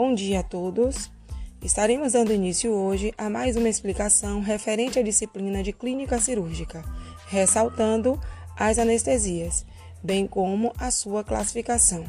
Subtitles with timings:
[0.00, 1.10] Bom dia a todos.
[1.60, 6.84] Estaremos dando início hoje a mais uma explicação referente à disciplina de clínica cirúrgica,
[7.26, 8.16] ressaltando
[8.56, 9.66] as anestesias,
[10.00, 12.04] bem como a sua classificação.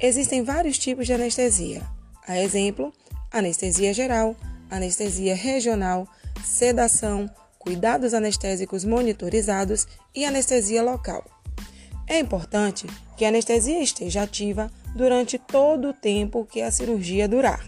[0.00, 1.82] Existem vários tipos de anestesia.
[2.26, 2.90] A exemplo,
[3.30, 4.34] anestesia geral,
[4.70, 6.08] anestesia regional,
[6.42, 11.22] sedação, cuidados anestésicos monitorizados e anestesia local.
[12.08, 12.86] É importante
[13.18, 17.64] que a anestesia esteja ativa durante todo o tempo que a cirurgia durar.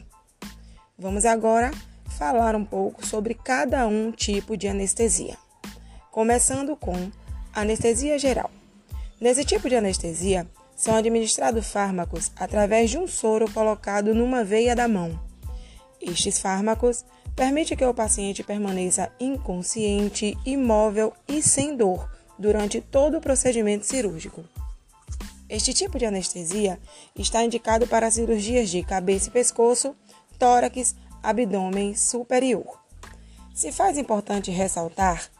[0.98, 1.70] Vamos agora
[2.18, 5.36] falar um pouco sobre cada um tipo de anestesia.
[6.10, 7.10] Começando com
[7.52, 8.50] anestesia geral.
[9.20, 14.88] Nesse tipo de anestesia, são administrados fármacos através de um soro colocado numa veia da
[14.88, 15.18] mão.
[16.00, 23.20] Estes fármacos permitem que o paciente permaneça inconsciente, imóvel e sem dor durante todo o
[23.20, 24.44] procedimento cirúrgico.
[25.54, 26.80] Este tipo de anestesia
[27.16, 29.94] está indicado para cirurgias de cabeça e pescoço,
[30.36, 32.80] tórax, abdômen superior.
[33.54, 35.30] Se faz importante ressaltar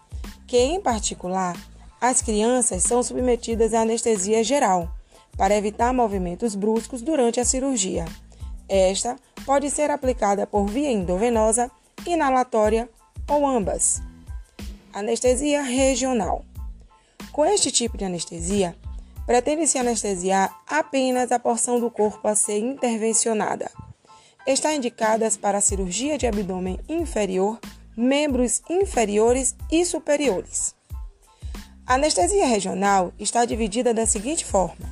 [0.47, 1.57] que, em particular,
[2.01, 4.89] as crianças são submetidas à anestesia geral
[5.37, 8.05] para evitar movimentos bruscos durante a cirurgia.
[8.69, 11.69] Esta pode ser aplicada por via endovenosa,
[12.07, 12.89] inalatória
[13.29, 14.01] ou ambas.
[14.93, 16.45] Anestesia regional.
[17.33, 18.77] Com este tipo de anestesia,
[19.27, 23.71] pretende-se anestesiar apenas a porção do corpo a ser intervencionada.
[24.47, 27.59] Está indicadas para cirurgia de abdômen inferior,
[27.97, 30.75] membros inferiores e superiores.
[31.87, 34.87] A anestesia regional está dividida da seguinte forma: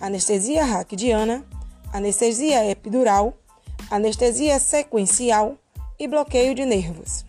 [0.00, 1.44] anestesia raquidiana,
[1.92, 3.34] anestesia epidural,
[3.90, 5.56] anestesia sequencial
[5.98, 7.24] e bloqueio de nervos.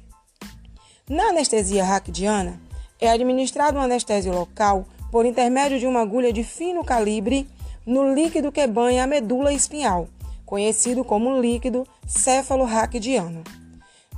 [1.09, 2.59] Na anestesia raquidiana,
[2.99, 7.47] é administrado um anestésio local por intermédio de uma agulha de fino calibre
[7.85, 10.09] no líquido que banha a medula espinhal,
[10.45, 13.43] conhecido como líquido céfalo-raquidiano.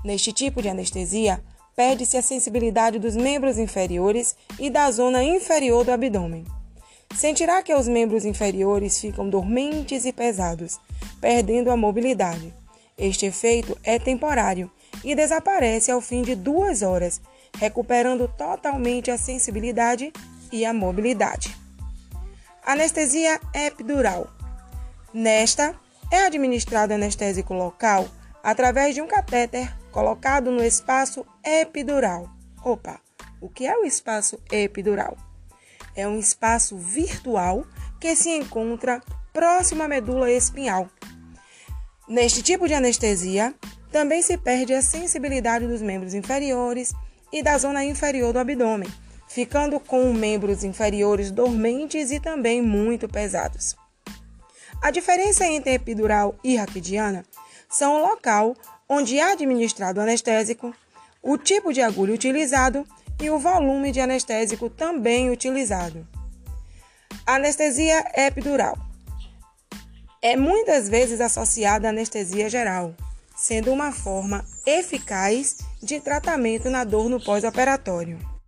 [0.03, 1.43] Neste tipo de anestesia,
[1.75, 6.45] perde-se a sensibilidade dos membros inferiores e da zona inferior do abdômen.
[7.15, 10.79] Sentirá que os membros inferiores ficam dormentes e pesados,
[11.19, 12.53] perdendo a mobilidade.
[12.97, 14.69] Este efeito é temporário
[15.03, 17.21] e desaparece ao fim de duas horas,
[17.57, 20.11] recuperando totalmente a sensibilidade
[20.51, 21.55] e a mobilidade.
[22.65, 24.29] Anestesia epidural.
[25.13, 25.75] Nesta,
[26.11, 28.07] é administrado anestésico local
[28.43, 32.29] através de um catéter colocado no espaço epidural.
[32.63, 32.99] Opa,
[33.41, 35.17] o que é o espaço epidural?
[35.95, 37.65] É um espaço virtual
[37.99, 39.01] que se encontra
[39.33, 40.89] próximo à medula espinhal.
[42.07, 43.53] Neste tipo de anestesia,
[43.91, 46.93] também se perde a sensibilidade dos membros inferiores
[47.31, 48.89] e da zona inferior do abdômen,
[49.29, 53.75] ficando com membros inferiores dormentes e também muito pesados.
[54.81, 57.23] A diferença entre epidural e raquidiana
[57.69, 58.55] são o local
[58.87, 60.73] onde é administrado anestésico,
[61.21, 62.85] o tipo de agulha utilizado
[63.21, 66.07] e o volume de anestésico também utilizado.
[67.25, 68.75] Anestesia epidural
[70.21, 72.95] é muitas vezes associada à anestesia geral,
[73.35, 78.38] sendo uma forma eficaz de tratamento na dor no pós-operatório.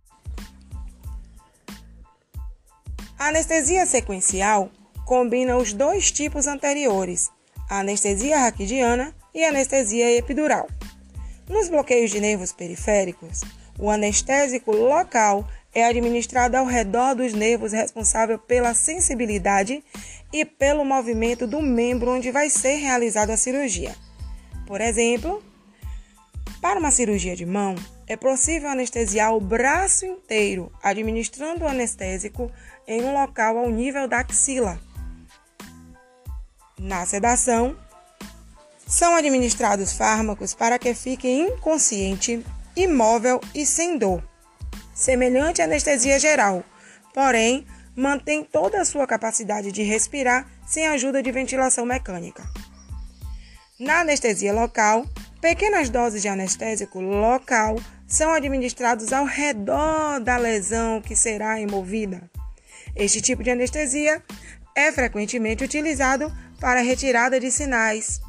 [3.22, 4.68] A anestesia sequencial
[5.06, 7.30] combina os dois tipos anteriores,
[7.70, 10.66] a anestesia raquidiana e a anestesia epidural.
[11.48, 13.42] Nos bloqueios de nervos periféricos,
[13.78, 19.84] o anestésico local é administrado ao redor dos nervos responsável pela sensibilidade
[20.32, 23.94] e pelo movimento do membro onde vai ser realizada a cirurgia.
[24.66, 25.40] Por exemplo,
[26.60, 32.50] para uma cirurgia de mão, é possível anestesiar o braço inteiro, administrando o anestésico
[32.86, 34.78] em um local ao nível da axila.
[36.78, 37.76] Na sedação,
[38.86, 42.44] são administrados fármacos para que fique inconsciente,
[42.76, 44.22] imóvel e sem dor,
[44.94, 46.64] semelhante à anestesia geral,
[47.14, 52.42] porém mantém toda a sua capacidade de respirar sem ajuda de ventilação mecânica.
[53.78, 55.06] Na anestesia local,
[55.40, 57.76] pequenas doses de anestésico local
[58.06, 62.31] são administrados ao redor da lesão que será removida.
[62.94, 64.22] Este tipo de anestesia
[64.74, 68.20] é frequentemente utilizado para retirada de sinais,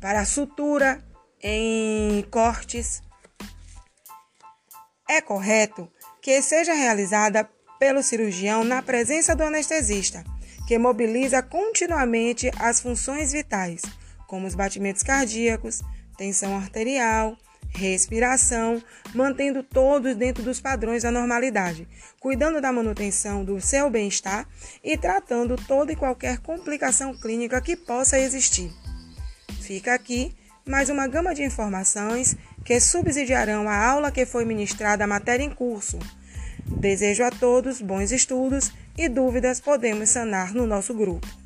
[0.00, 1.02] para sutura
[1.42, 3.02] em cortes.
[5.08, 5.90] É correto
[6.20, 10.22] que seja realizada pelo cirurgião na presença do anestesista,
[10.68, 13.82] que mobiliza continuamente as funções vitais,
[14.26, 15.80] como os batimentos cardíacos,
[16.16, 17.36] tensão arterial,
[17.72, 18.82] respiração,
[19.14, 21.88] mantendo todos dentro dos padrões da normalidade,
[22.18, 24.46] cuidando da manutenção do seu bem-estar
[24.82, 28.70] e tratando toda e qualquer complicação clínica que possa existir.
[29.60, 30.34] Fica aqui
[30.66, 35.50] mais uma gama de informações que subsidiarão a aula que foi ministrada a matéria em
[35.50, 35.98] curso.
[36.66, 41.39] Desejo a todos bons estudos e dúvidas podemos sanar no nosso grupo.